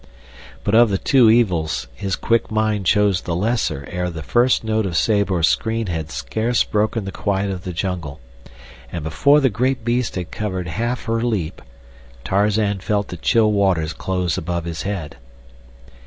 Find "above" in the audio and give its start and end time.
14.39-14.65